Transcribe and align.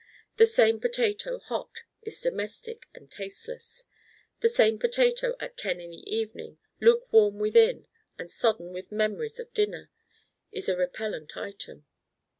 The 0.37 0.47
same 0.47 0.79
potato 0.79 1.37
hot 1.37 1.83
is 2.01 2.19
domestic 2.19 2.87
and 2.95 3.11
tasteless. 3.11 3.83
The 4.39 4.49
same 4.49 4.79
potato 4.79 5.35
at 5.39 5.57
ten 5.57 5.79
in 5.79 5.91
the 5.91 6.11
evening 6.15 6.57
lukewarm 6.79 7.37
within 7.37 7.85
and 8.17 8.31
sodden 8.31 8.73
with 8.73 8.91
memories 8.91 9.39
of 9.39 9.53
dinner, 9.53 9.91
is 10.51 10.67
a 10.67 10.75
repellent 10.75 11.37
item. 11.37 11.85